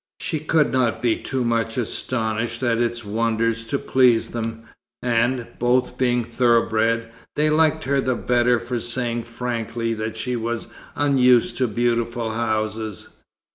[0.19, 4.63] She could not be too much astonished at its wonders to please them,
[5.03, 10.69] and, both being thoroughbred, they liked her the better for saying frankly that she was
[10.95, 13.09] unused to beautiful houses.